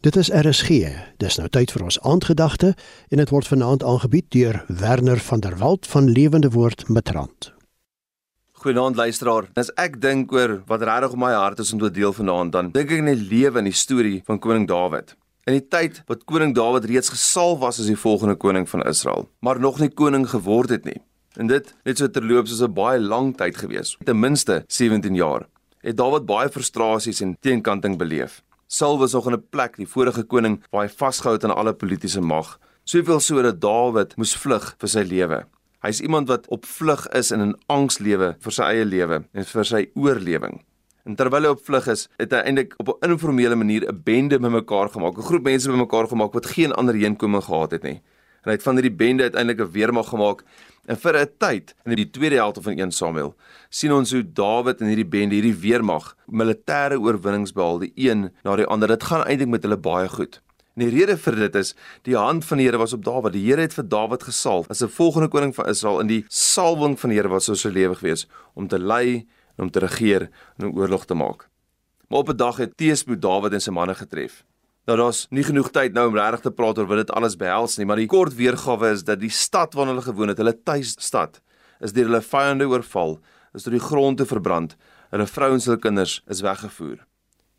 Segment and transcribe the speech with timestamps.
[0.00, 0.68] Dit is RSG.
[1.20, 2.70] Dis nou tyd vir ons aandgedagte
[3.12, 7.50] en dit word vanaand aangebied deur Werner van der Walt van Lewende Woord Matrant.
[8.64, 9.50] Goeienaand luisteraar.
[9.60, 12.72] As ek dink oor wat regtig op my hart is om te deel vanaand, dan
[12.72, 15.18] dink ek aan die lewe en die storie van koning Dawid.
[15.44, 19.28] In die tyd wat koning Dawid reeds gesalf was as die volgende koning van Israel,
[19.44, 21.02] maar nog nie koning geword het nie.
[21.36, 25.44] En dit net so terloops is 'n baie lang tyd gewees, ten minste 17 jaar.
[25.84, 28.40] Het Dawid baie frustrasies en teenkanting beleef.
[28.72, 31.72] Saul was nog in 'n plek, die vorige koning, waar hy vasgehou het aan alle
[31.74, 32.58] politieke mag.
[32.84, 35.46] Soveel so dat Dawid moes vlug vir sy lewe.
[35.82, 39.64] Hy's iemand wat op vlug is in angs lewe vir sy eie lewe en vir
[39.64, 40.62] sy oorlewing.
[41.04, 44.38] En terwyl hy op vlug is, het hy eintlik op 'n informele manier 'n bende
[44.38, 48.00] bymekaar gemaak, 'n groep mense bymekaar gemaak wat geen ander heenkoming gehad het nie.
[48.42, 50.44] En hy het van hierdie bende uiteindelik 'n weermag gemaak
[50.90, 53.34] En vir 'n tyd in die tweede helfte van 1 Samuel
[53.68, 58.56] sien ons hoe Dawid en hierdie bende, hierdie weermag, militêre oorwinnings behaal, die een na
[58.56, 58.88] die ander.
[58.88, 60.40] Dit gaan eintlik met hulle baie goed.
[60.74, 63.32] En die rede vir dit is die hand van die Here was op Dawid.
[63.32, 66.98] Die Here het vir Dawid gesalf as 'n volgende koning van Israel in die salwing
[66.98, 70.66] van die Here was so lewe gewees om te lei en om te regeer en
[70.66, 71.48] 'n oorlog te maak.
[72.08, 74.44] Maar op 'n dag het teespoed Dawid en sy manne getref.
[74.90, 77.76] Nou daar's nie genoeg tyd nou om regtig te praat oor wat dit alles behels
[77.78, 81.38] nie, maar die kort weergawe is dat die stad waarin hulle gewoon het, hulle tuisstad,
[81.78, 83.14] is deur hulle vyande oorval,
[83.54, 84.74] is deur die grond te verbrand,
[85.14, 86.98] hulle vrouens en hulle kinders is weggevoer.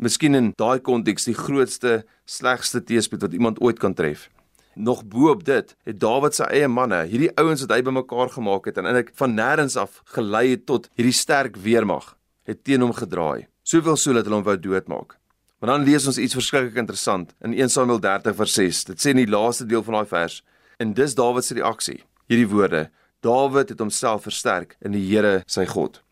[0.00, 4.30] Miskien in daai konteks die grootste, slegste teëspoed wat iemand ooit kan tref.
[4.72, 8.80] Nog bo-op dit, het Dawid sy eie manne, hierdie ouens wat hy bymekaar gemaak het
[8.80, 12.14] en eintlik van nêrens af gelei het tot hierdie sterk weermag,
[12.48, 13.50] het teen hom gedraai.
[13.68, 15.18] Soveel so dat hulle hom wou doodmaak.
[15.58, 18.84] Maar dan lees ons iets verskriklik interessant in 1 Samuel 30 vers 6.
[18.92, 20.42] Dit sê in die laaste deel van daai vers:
[20.78, 22.04] "En dis Dawid se reaksie.
[22.26, 26.02] Hierdie woorde: Dawid het homself versterk in die Here sy God."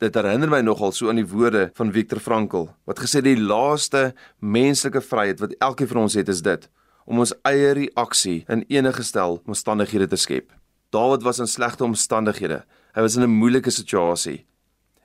[0.00, 4.14] Dit herinner my nogal so aan die woorde van Viktor Frankl wat gesê die laaste
[4.38, 6.68] menslike vryheid wat elkeen van ons het is dit
[7.04, 10.52] om ons eie reaksie in enige stel omstandighede te skep.
[10.90, 12.62] Dawid was in slegte omstandighede.
[12.94, 14.46] Hy was in 'n moeilike situasie.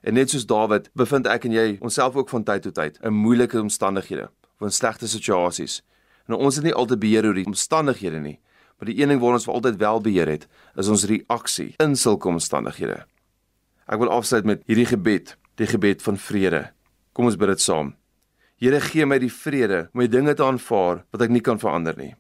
[0.06, 3.16] En net soos Dawid, bevind ek en jy onsself ook van tyd tot tyd in
[3.18, 4.28] moeilike omstandighede,
[4.60, 5.80] of in slegte situasies.
[6.30, 8.36] En ons het nie altyd beheer oor die omstandighede nie,
[8.78, 10.46] maar die een ding waar ons vir altyd wel beheer het,
[10.78, 13.00] is ons reaksie in sulke omstandighede.
[13.90, 16.62] Ek wil afsluit met hierdie gebed, die gebed van vrede.
[17.18, 17.96] Kom ons bid dit saam.
[18.62, 21.98] Here gee my die vrede om my dinge te aanvaar wat ek nie kan verander
[21.98, 22.12] nie.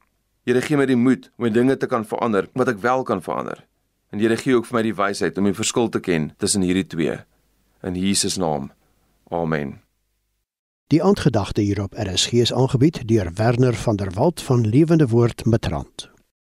[0.49, 3.21] Here gee my die moed om my dinge te kan verander wat ek wel kan
[3.21, 3.61] verander.
[4.09, 6.89] En Here gee ook vir my die wysheid om die verskil te ken tussen hierdie
[6.89, 7.21] twee
[7.85, 8.71] in Jesus naam.
[9.29, 9.81] Amen.
[10.87, 11.95] Die aandgedagte hierop
[12.41, 16.14] is aangebied deur Werner van der Walt van Lewende Woord Matrant.